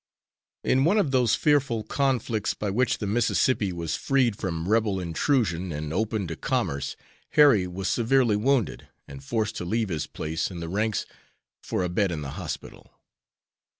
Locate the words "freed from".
3.95-4.67